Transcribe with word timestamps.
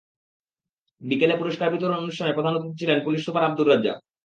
বিকেলে 1.01 1.35
পুরস্কার 1.37 1.67
বিতরণ 1.73 1.97
অনুষ্ঠানে 1.97 2.31
প্রধান 2.33 2.53
অতিথি 2.55 2.75
ছিলেন 2.81 2.97
পুলিশ 3.05 3.21
সুপার 3.25 3.47
আবদুর 3.47 3.69
রাজ্জাক। 3.69 3.97